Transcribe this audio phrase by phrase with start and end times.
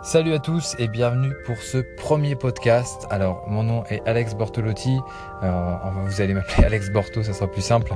[0.00, 3.04] Salut à tous et bienvenue pour ce premier podcast.
[3.10, 4.96] Alors mon nom est Alex Bortolotti,
[5.42, 5.72] euh,
[6.06, 7.92] vous allez m'appeler Alex Borto, ça sera plus simple.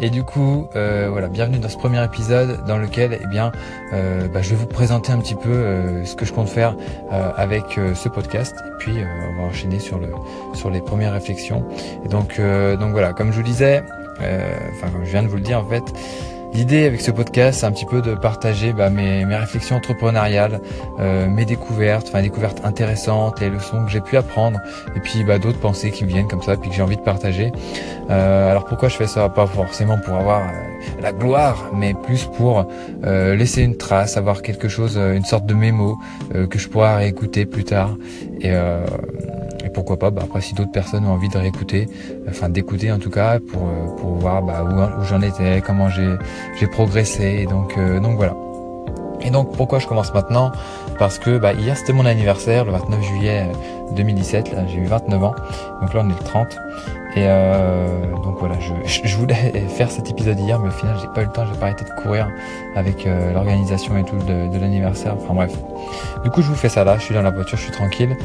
[0.00, 3.52] Et du coup, euh, voilà, bienvenue dans ce premier épisode dans lequel, eh bien,
[3.92, 6.76] euh, bah, je vais vous présenter un petit peu euh, ce que je compte faire
[7.12, 8.56] euh, avec ce podcast.
[8.66, 8.96] Et puis
[9.30, 10.08] on va enchaîner sur le
[10.54, 11.64] sur les premières réflexions.
[12.04, 13.84] Et donc donc voilà, comme je vous disais,
[14.18, 15.84] enfin comme je viens de vous le dire en fait.
[16.54, 20.60] L'idée avec ce podcast, c'est un petit peu de partager bah, mes, réflexions entrepreneuriales,
[21.00, 24.60] euh, mes découvertes, enfin découvertes intéressantes, les leçons que j'ai pu apprendre,
[24.94, 27.02] et puis bah, d'autres pensées qui me viennent comme ça, puis que j'ai envie de
[27.02, 27.50] partager.
[28.08, 29.28] Euh, alors pourquoi je fais ça?
[29.28, 32.66] Pas forcément pour avoir euh, la gloire, mais plus pour
[33.02, 35.98] laisser une trace, avoir quelque chose, une sorte de mémo
[36.32, 37.96] que je pourrai réécouter plus tard.
[39.64, 41.88] Et pourquoi pas, bah, après si d'autres personnes ont envie de réécouter,
[42.28, 45.88] enfin d'écouter en tout cas pour, euh, pour voir bah, où, où j'en étais, comment
[45.88, 46.16] j'ai,
[46.72, 47.38] progressé.
[47.40, 48.34] Et donc, euh, donc voilà.
[49.22, 50.52] Et donc pourquoi je commence maintenant?
[50.98, 53.46] Parce que bah, hier c'était mon anniversaire, le 29 juillet
[53.96, 55.34] 2017, là j'ai eu 29 ans,
[55.80, 56.46] donc là on est le 30.
[57.16, 59.34] Et euh, donc voilà, je, je, voulais
[59.68, 61.84] faire cet épisode hier, mais au final j'ai pas eu le temps, j'ai pas arrêté
[61.84, 62.28] de courir
[62.74, 65.14] avec euh, l'organisation et tout de, de l'anniversaire.
[65.16, 65.52] Enfin bref.
[66.24, 68.16] Du coup je vous fais ça là, je suis dans la voiture, je suis tranquille.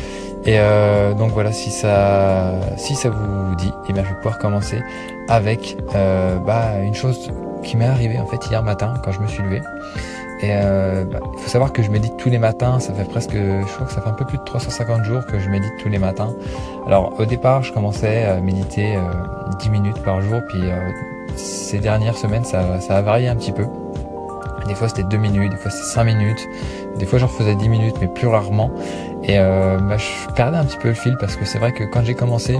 [0.45, 4.37] Et euh, donc voilà, si ça, si ça vous dit, eh bien je vais pouvoir
[4.39, 4.81] commencer
[5.27, 7.29] avec euh, bah, une chose
[7.63, 9.61] qui m'est arrivée en fait hier matin quand je me suis levé.
[10.41, 13.33] Et euh, bah, il faut savoir que je médite tous les matins, ça fait presque,
[13.33, 15.89] je crois que ça fait un peu plus de 350 jours que je médite tous
[15.89, 16.33] les matins.
[16.87, 19.01] Alors au départ, je commençais à méditer euh,
[19.59, 20.89] 10 minutes par jour, puis euh,
[21.35, 23.65] ces dernières semaines, ça, ça a varié un petit peu.
[24.65, 26.47] Des fois c'était 2 minutes, des fois c'était 5 minutes,
[26.97, 28.71] des fois j'en faisais 10 minutes, mais plus rarement.
[29.23, 31.83] Et euh, bah, je perdais un petit peu le fil parce que c'est vrai que
[31.83, 32.59] quand j'ai commencé,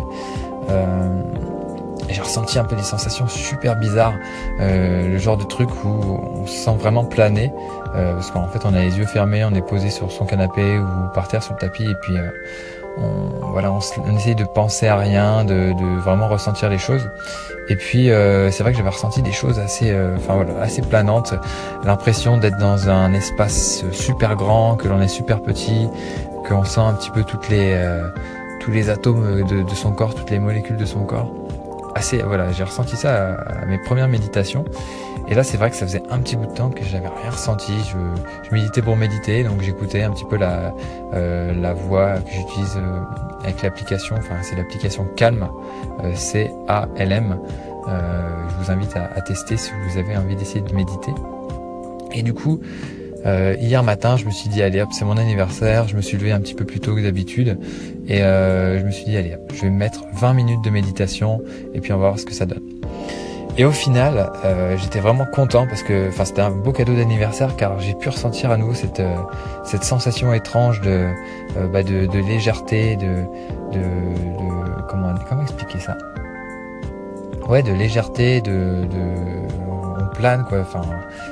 [2.13, 4.15] j'ai ressenti un peu des sensations super bizarres,
[4.59, 7.51] euh, le genre de truc où on se sent vraiment plané,
[7.95, 10.79] euh, parce qu'en fait on a les yeux fermés, on est posé sur son canapé
[10.79, 12.29] ou par terre sur le tapis, et puis euh,
[12.97, 13.79] on, voilà, on,
[14.15, 17.09] essaye de penser à rien, de, de vraiment ressentir les choses.
[17.69, 20.81] Et puis euh, c'est vrai que j'avais ressenti des choses assez, euh, enfin voilà, assez
[20.81, 21.35] planantes,
[21.83, 25.87] l'impression d'être dans un espace super grand, que l'on est super petit,
[26.47, 28.07] qu'on sent un petit peu toutes les euh,
[28.59, 31.31] tous les atomes de, de son corps, toutes les molécules de son corps
[31.95, 34.65] assez, voilà, j'ai ressenti ça à, mes premières méditations.
[35.27, 37.29] Et là, c'est vrai que ça faisait un petit bout de temps que j'avais rien
[37.29, 37.73] ressenti.
[37.87, 37.97] Je,
[38.49, 40.73] je, méditais pour méditer, donc j'écoutais un petit peu la,
[41.13, 42.99] euh, la voix que j'utilise euh,
[43.43, 44.15] avec l'application.
[44.17, 45.47] Enfin, c'est l'application Calm,
[46.03, 47.39] euh, C-A-L-M.
[47.87, 51.13] Euh, je vous invite à, tester si vous avez envie d'essayer de méditer.
[52.11, 52.59] Et du coup,
[53.25, 55.87] euh, hier matin, je me suis dit allez hop, c'est mon anniversaire.
[55.87, 57.57] Je me suis levé un petit peu plus tôt que d'habitude
[58.07, 61.41] et euh, je me suis dit allez hop, je vais mettre 20 minutes de méditation
[61.73, 62.63] et puis on va voir ce que ça donne.
[63.57, 67.57] Et au final, euh, j'étais vraiment content parce que, enfin, c'était un beau cadeau d'anniversaire
[67.57, 69.01] car j'ai pu ressentir à nouveau cette
[69.65, 71.09] cette sensation étrange de
[71.73, 73.25] bah, de, légèreté, de,
[73.73, 73.81] de,
[74.87, 75.97] comment comment expliquer ça?
[77.49, 78.85] Ouais, de légèreté, de,
[80.19, 80.59] plane quoi.
[80.59, 80.81] Enfin,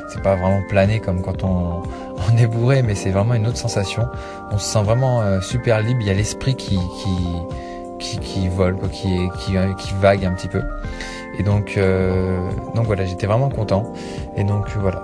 [0.09, 1.83] c'est pas vraiment planer comme quand on,
[2.33, 4.07] on est bourré, mais c'est vraiment une autre sensation.
[4.51, 5.99] On se sent vraiment euh, super libre.
[6.01, 7.09] Il y a l'esprit qui, qui
[7.99, 10.61] qui, qui vole, quoi, qui, qui, qui vague un petit peu.
[11.39, 12.37] Et donc, euh,
[12.75, 13.91] donc voilà, j'étais vraiment content.
[14.35, 15.03] Et donc voilà,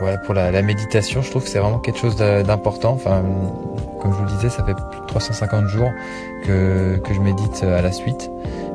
[0.00, 2.92] voilà pour la, la méditation, je trouve que c'est vraiment quelque chose d'important.
[2.92, 3.22] Enfin,
[4.00, 5.90] comme je vous le disais, ça fait plus de 350 jours
[6.44, 8.30] que, que je médite à la suite.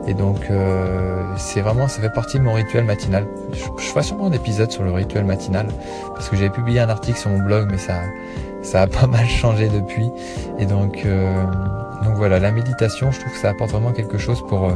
[0.08, 3.28] Et donc, euh, c'est vraiment, ça fait partie de mon rituel matinal.
[3.54, 5.68] Je, je ferai sûrement un épisode sur le rituel matinal
[6.14, 8.00] parce que j'avais publié un article sur mon blog, mais ça,
[8.62, 10.10] ça a pas mal changé depuis.
[10.58, 11.44] Et donc, euh,
[12.04, 14.76] donc voilà, la méditation, je trouve que ça apporte vraiment quelque chose pour euh,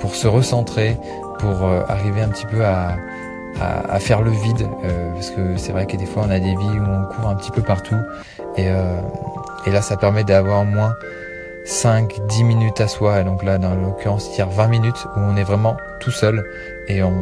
[0.00, 0.96] pour se recentrer,
[1.38, 2.96] pour euh, arriver un petit peu à
[3.60, 6.38] à, à faire le vide, euh, parce que c'est vrai que des fois on a
[6.38, 7.96] des vies où on court un petit peu partout,
[8.56, 8.68] et
[9.66, 10.94] et là ça permet d'avoir moins
[11.64, 13.20] 5, 10 minutes à soi.
[13.20, 16.10] Et donc là, dans l'occurrence, il y a 20 minutes où on est vraiment tout
[16.10, 16.44] seul
[16.88, 17.12] et on,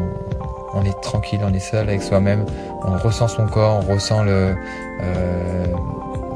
[0.74, 2.44] on est tranquille, on est seul avec soi-même.
[2.84, 4.54] On ressent son corps, on ressent le,
[5.02, 5.66] euh,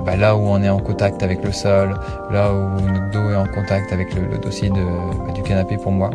[0.04, 1.94] bah là où on est en contact avec le sol,
[2.30, 4.84] là où notre dos est en contact avec le, le dossier de,
[5.26, 6.10] bah, du canapé pour moi.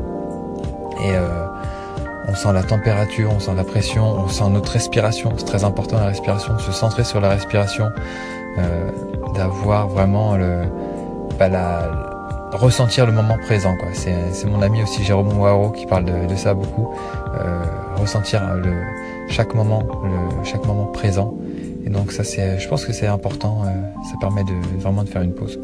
[1.03, 1.45] Et euh,
[2.27, 5.33] on sent la température, on sent la pression, on sent notre respiration.
[5.37, 7.89] C'est très important la respiration, de se centrer sur la respiration,
[8.57, 8.91] euh,
[9.33, 10.63] d'avoir vraiment le
[11.47, 11.89] la,
[12.51, 13.75] ressentir le moment présent.
[13.77, 13.89] Quoi.
[13.93, 16.89] C'est, mon ami aussi Jérôme Ouaro qui parle de, ça beaucoup.
[17.39, 17.63] Euh,
[17.95, 18.73] ressentir le,
[19.29, 21.35] chaque moment, le, chaque moment présent.
[21.85, 23.63] Et donc ça, c'est, je pense que c'est important.
[23.65, 23.69] Euh,
[24.09, 25.59] ça permet de vraiment de faire une pause.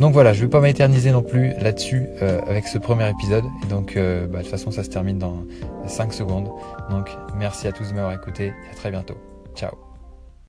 [0.00, 3.44] Donc voilà, je ne vais pas m'éterniser non plus là-dessus euh, avec ce premier épisode.
[3.64, 5.44] Et donc, bah, de toute façon, ça se termine dans
[5.86, 6.48] 5 secondes.
[6.90, 9.16] Donc, merci à tous de m'avoir écouté et à très bientôt.
[9.54, 9.93] Ciao